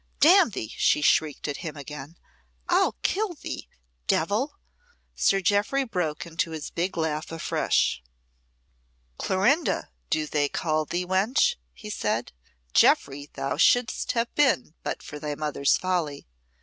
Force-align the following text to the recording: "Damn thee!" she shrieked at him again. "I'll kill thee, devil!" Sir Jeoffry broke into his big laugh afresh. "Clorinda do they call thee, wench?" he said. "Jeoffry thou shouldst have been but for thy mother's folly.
"Damn 0.19 0.49
thee!" 0.49 0.73
she 0.77 1.03
shrieked 1.03 1.47
at 1.47 1.57
him 1.57 1.77
again. 1.77 2.17
"I'll 2.67 2.93
kill 3.03 3.35
thee, 3.35 3.69
devil!" 4.07 4.57
Sir 5.13 5.41
Jeoffry 5.41 5.83
broke 5.85 6.25
into 6.25 6.49
his 6.49 6.71
big 6.71 6.97
laugh 6.97 7.31
afresh. 7.31 8.01
"Clorinda 9.19 9.91
do 10.09 10.25
they 10.25 10.49
call 10.49 10.85
thee, 10.85 11.05
wench?" 11.05 11.53
he 11.71 11.91
said. 11.91 12.31
"Jeoffry 12.73 13.29
thou 13.33 13.57
shouldst 13.57 14.13
have 14.13 14.33
been 14.33 14.73
but 14.81 15.03
for 15.03 15.19
thy 15.19 15.35
mother's 15.35 15.77
folly. 15.77 16.25